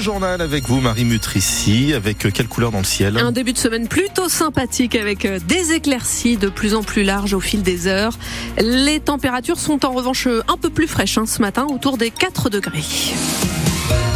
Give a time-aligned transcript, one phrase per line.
[0.00, 1.92] journal avec vous, Marie Mutrici.
[1.94, 3.18] Avec quelle couleur dans le ciel?
[3.18, 7.40] Un début de semaine plutôt sympathique avec des éclaircies de plus en plus larges au
[7.40, 8.18] fil des heures.
[8.58, 12.50] Les températures sont en revanche un peu plus fraîches hein, ce matin, autour des 4
[12.50, 12.84] degrés.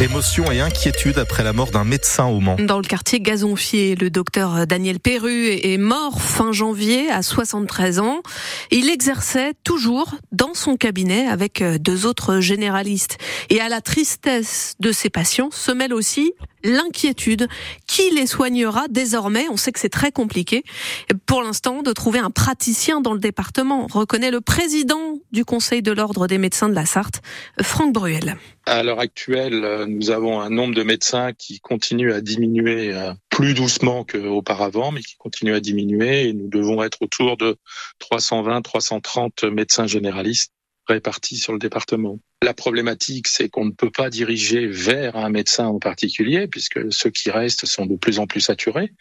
[0.01, 2.57] Émotion et inquiétude après la mort d'un médecin au Mans.
[2.59, 8.21] Dans le quartier Gazonfier, le docteur Daniel Perru est mort fin janvier à 73 ans.
[8.71, 13.17] Il exerçait toujours dans son cabinet avec deux autres généralistes.
[13.49, 16.33] Et à la tristesse de ses patients se mêle aussi
[16.65, 17.47] l'inquiétude.
[17.87, 20.63] Qui les soignera désormais On sait que c'est très compliqué
[21.25, 25.91] pour l'instant de trouver un praticien dans le département, reconnaît le président du Conseil de
[25.91, 27.21] l'Ordre des médecins de la Sarthe,
[27.61, 28.37] Franck Bruel.
[28.65, 33.53] À l'heure actuelle, nous avons un nombre de médecins qui continue à diminuer euh, plus
[33.53, 37.57] doucement qu'auparavant, mais qui continue à diminuer et nous devons être autour de
[38.01, 40.51] 320-330 médecins généralistes
[40.87, 42.19] répartis sur le département.
[42.45, 47.09] La problématique, c'est qu'on ne peut pas diriger vers un médecin en particulier, puisque ceux
[47.09, 48.91] qui restent sont de plus en plus saturés.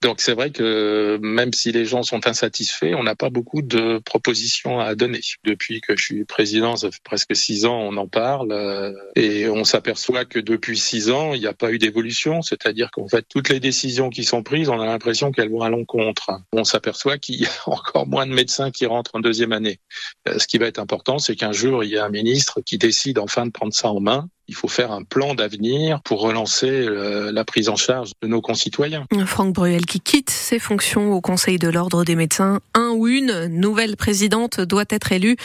[0.00, 3.98] Donc c'est vrai que même si les gens sont insatisfaits, on n'a pas beaucoup de
[3.98, 5.18] propositions à donner.
[5.42, 9.48] Depuis que je suis président, ça fait presque six ans, on en parle, euh, et
[9.48, 13.26] on s'aperçoit que depuis six ans, il n'y a pas eu d'évolution, c'est-à-dire qu'en fait,
[13.28, 16.30] toutes les décisions qui sont prises, on a l'impression qu'elles vont à l'encontre.
[16.52, 19.80] On s'aperçoit qu'il y a encore moins de médecins qui rentrent en deuxième année.
[20.28, 22.78] Euh, ce qui va être important, c'est qu'un jour, il y a un ministre qui
[22.86, 26.68] décide enfin de prendre ça en main il faut faire un plan d'avenir pour relancer
[26.68, 29.06] euh, la prise en charge de nos concitoyens.
[29.26, 32.60] Franck Bruel qui quitte ses fonctions au Conseil de l'Ordre des médecins.
[32.74, 35.36] Un ou une nouvelle présidente doit être élue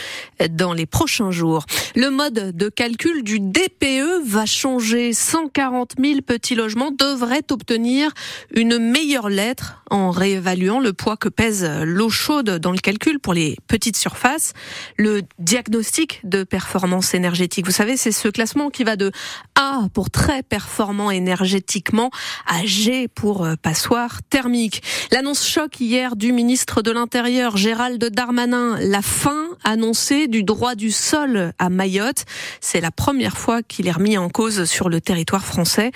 [0.49, 1.65] dans les prochains jours.
[1.95, 5.13] Le mode de calcul du DPE va changer.
[5.13, 8.11] 140 000 petits logements devraient obtenir
[8.53, 13.33] une meilleure lettre en réévaluant le poids que pèse l'eau chaude dans le calcul pour
[13.33, 14.53] les petites surfaces.
[14.97, 19.11] Le diagnostic de performance énergétique, vous savez, c'est ce classement qui va de
[19.55, 22.09] A pour très performant énergétiquement
[22.47, 24.81] à G pour euh, passoire thermique.
[25.11, 30.91] L'annonce choc hier du ministre de l'Intérieur Gérald Darmanin, la fin annoncée du droit du
[30.91, 32.25] sol à Mayotte.
[32.61, 35.91] C'est la première fois qu'il est remis en cause sur le territoire français.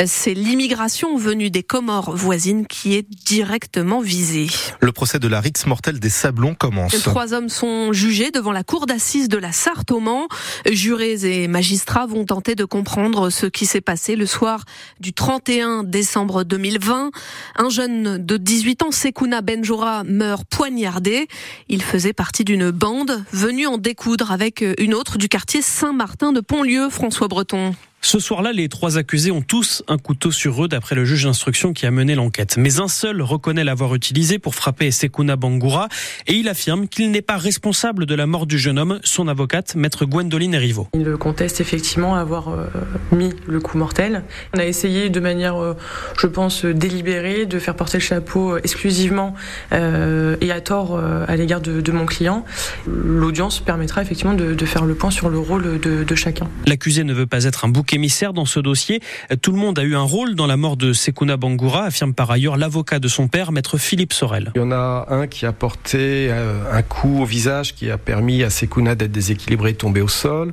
[0.00, 4.48] Euh, c'est l'immigration venue des Comores voisines qui est directement visée.
[4.80, 7.00] Le procès de la Rix mortelle des Sablons commence.
[7.02, 10.28] Trois hommes sont jugés devant la cour d'assises de la Sarthe au Mans.
[10.70, 14.66] Jurés et magistrats vont tenter de comprendre ce qui s'est passé le soir
[15.00, 17.10] du 31 décembre 2020.
[17.56, 21.28] Un jeune de 18 ans, Sekouna Benjora, meurt poignardé.
[21.70, 26.40] Il faisait partie d'une bande venue en découdre avec une autre du quartier Saint-Martin de
[26.40, 27.74] Pontlieu, François Breton.
[28.06, 31.72] Ce soir-là, les trois accusés ont tous un couteau sur eux d'après le juge d'instruction
[31.72, 32.56] qui a mené l'enquête.
[32.56, 35.88] Mais un seul reconnaît l'avoir utilisé pour frapper Sekuna Bangoura
[36.28, 39.74] et il affirme qu'il n'est pas responsable de la mort du jeune homme, son avocate,
[39.74, 40.86] maître Gwendoline Erivo.
[40.94, 42.66] Il conteste effectivement avoir euh,
[43.10, 44.22] mis le coup mortel.
[44.54, 45.74] On a essayé de manière, euh,
[46.16, 49.34] je pense, délibérée de faire porter le chapeau euh, exclusivement
[49.72, 52.44] et à tort à l'égard de, mon client.
[52.86, 56.48] L'audience permettra effectivement de, faire le point sur le rôle de, de chacun.
[56.66, 59.00] L'accusé ne veut pas être un bouc émissaire dans ce dossier.
[59.42, 62.30] Tout le monde a eu un rôle dans la mort de Sekuna Bangoura, affirme par
[62.30, 64.52] ailleurs l'avocat de son père, maître Philippe Sorel.
[64.54, 67.98] Il y en a un qui a porté euh, un coup au visage qui a
[67.98, 70.52] permis à Sekuna d'être déséquilibré et tomber au sol.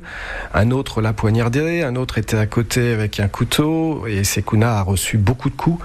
[0.52, 4.82] Un autre l'a poignardé, un autre était à côté avec un couteau et Sekuna a
[4.82, 5.84] reçu beaucoup de coups.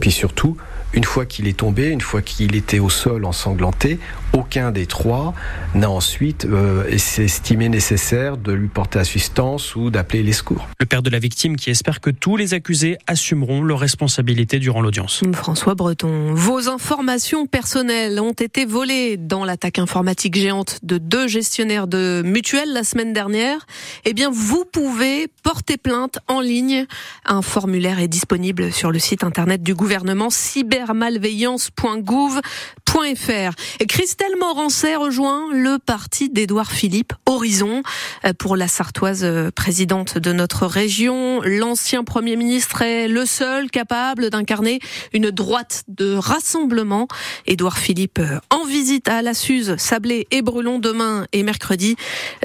[0.00, 0.56] Puis surtout,
[0.96, 4.00] une fois qu'il est tombé, une fois qu'il était au sol ensanglanté,
[4.32, 5.34] aucun des trois
[5.74, 10.68] n'a ensuite euh, estimé nécessaire de lui porter assistance ou d'appeler les secours.
[10.80, 14.80] Le père de la victime qui espère que tous les accusés assumeront leurs responsabilités durant
[14.80, 15.22] l'audience.
[15.34, 21.86] François Breton, vos informations personnelles ont été volées dans l'attaque informatique géante de deux gestionnaires
[21.86, 23.66] de mutuelles la semaine dernière.
[24.06, 26.86] Eh bien, vous pouvez porter plainte en ligne.
[27.26, 33.52] Un formulaire est disponible sur le site internet du gouvernement cyber cybermalveillance.gouv.fr.
[33.88, 37.82] Christelle Morancet rejoint le parti d'Édouard Philippe, Horizon,
[38.24, 41.42] euh, pour la Sartoise euh, présidente de notre région.
[41.42, 44.78] L'ancien Premier ministre est le seul capable d'incarner
[45.12, 47.08] une droite de rassemblement.
[47.46, 51.96] Édouard Philippe euh, en visite à la Suze, Sablé et Brulon demain et mercredi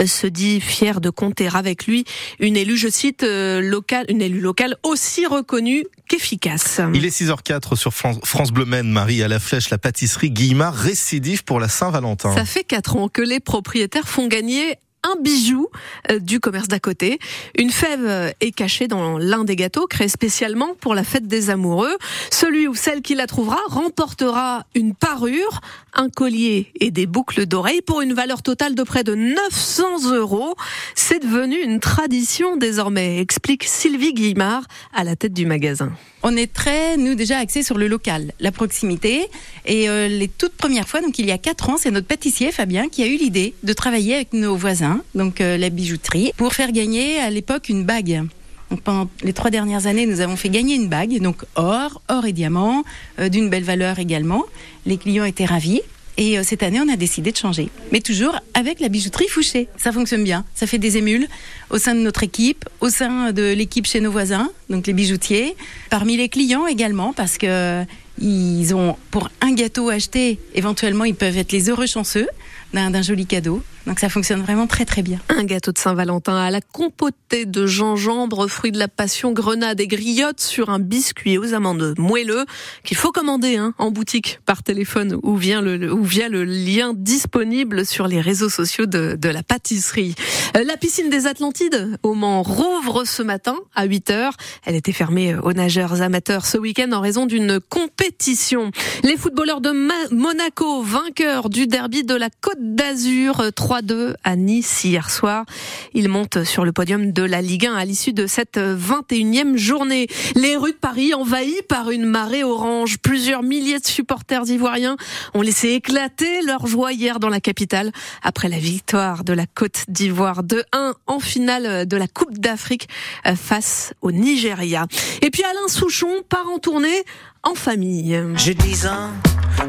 [0.06, 2.06] se dit fier de compter avec lui
[2.40, 6.82] une élue, je cite, une élue locale aussi reconnue qu'efficace.
[6.94, 10.76] Il est 6h04 sur France, France Bleu Maine, Marie à la flèche, la pâtisserie Guillemard
[10.76, 12.36] récidive pour la Saint-Valentin.
[12.36, 15.68] Ça fait 4 ans que les propriétaires font gagner un bijou
[16.12, 17.20] euh, du commerce d'à côté.
[17.58, 21.96] Une fève est cachée dans l'un des gâteaux créés spécialement pour la fête des amoureux.
[22.30, 25.62] Celui ou celle qui la trouvera remportera une parure,
[25.94, 30.56] un collier et des boucles d'oreilles pour une valeur totale de près de 900 euros.
[30.96, 34.64] C'est devenu une tradition désormais, explique Sylvie Guillemard
[34.94, 35.92] à la tête du magasin.
[36.24, 39.28] On est très, nous déjà, axés sur le local, la proximité.
[39.66, 42.52] Et euh, les toutes premières fois, donc il y a quatre ans, c'est notre pâtissier
[42.52, 46.54] Fabien qui a eu l'idée de travailler avec nos voisins, donc euh, la bijouterie, pour
[46.54, 48.24] faire gagner à l'époque une bague.
[48.70, 52.26] Donc, pendant les trois dernières années, nous avons fait gagner une bague, donc or, or
[52.26, 52.84] et diamant,
[53.20, 54.46] euh, d'une belle valeur également.
[54.86, 55.82] Les clients étaient ravis.
[56.18, 57.70] Et euh, cette année, on a décidé de changer.
[57.92, 59.68] Mais toujours avec la bijouterie Fouché.
[59.78, 60.46] Ça fonctionne bien.
[60.56, 61.28] Ça fait des émules
[61.70, 65.56] au sein de notre équipe, au sein de l'équipe chez nos voisins, donc les bijoutiers,
[65.90, 67.84] parmi les clients également, parce que
[68.20, 72.28] ils ont, pour un gâteau acheté, éventuellement, ils peuvent être les heureux chanceux
[72.74, 73.64] d'un joli cadeau.
[73.88, 75.20] Donc ça fonctionne vraiment très très bien.
[75.30, 79.88] Un gâteau de Saint-Valentin à la compotée de gingembre, fruit de la passion, grenade et
[79.88, 82.46] griotte sur un biscuit aux amandes moelleux
[82.84, 86.94] qu'il faut commander hein, en boutique par téléphone ou via, le, ou via le lien
[86.96, 90.16] disponible sur les réseaux sociaux de, de la pâtisserie.
[90.56, 94.34] Euh, la piscine des Atlantides au Mans rouvre ce matin à 8 heures.
[94.66, 98.72] Elle était fermée aux nageurs amateurs ce week-end en raison d'une compétition.
[99.04, 99.72] Les footballeurs de
[100.12, 105.46] Monaco, vainqueurs du derby de la Côte d'Azur, 3-2 à Nice hier soir.
[105.94, 110.08] Ils montent sur le podium de la Ligue 1 à l'issue de cette 21e journée.
[110.36, 112.98] Les rues de Paris envahies par une marée orange.
[112.98, 114.98] Plusieurs milliers de supporters ivoiriens
[115.34, 119.86] ont laissé éclater leur joie hier dans la capitale après la victoire de la Côte
[119.88, 122.90] d'Ivoire 2-1 en finale de la Coupe d'Afrique
[123.38, 124.86] face au Nigeria.
[125.22, 127.06] Et puis Alain Souchon part en tournée
[127.44, 128.22] en famille.
[128.36, 129.12] J'ai 10 ans,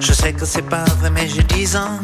[0.01, 2.01] je sais que c'est pas vrai mais j'ai 10 ans.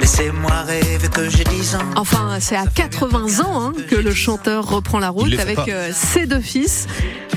[0.00, 1.78] Laissez-moi rêver que j'ai 10 ans.
[1.96, 6.26] Enfin, c'est à 80 ans hein, que le chanteur reprend la route avec euh, ses
[6.26, 6.86] deux fils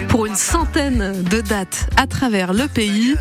[0.07, 3.15] pour une centaine de dates à travers le pays.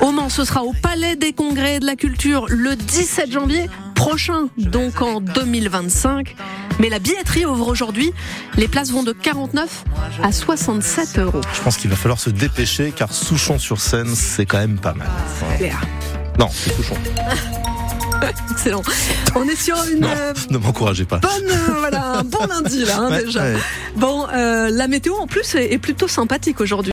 [0.00, 3.68] Au Mans, ce sera au Palais des Congrès et de la Culture le 17 janvier
[3.94, 6.34] prochain, donc en 2025.
[6.78, 8.12] Mais la billetterie ouvre aujourd'hui.
[8.56, 9.84] Les places vont de 49
[10.22, 11.42] à 67 euros.
[11.52, 14.94] Je pense qu'il va falloir se dépêcher car Souchon sur scène, c'est quand même pas
[14.94, 15.08] mal.
[16.38, 16.96] Non, c'est Souchon.
[18.50, 18.82] Excellent.
[19.34, 21.18] On est sur une Non, euh, ne m'encouragez pas.
[21.18, 23.42] bonne, euh, voilà, un bon lundi là hein, Ouais, déjà.
[23.42, 23.56] ouais.
[23.96, 26.80] Bon, euh, la météo en plus est, est plutôt sympathique aujourd'hui.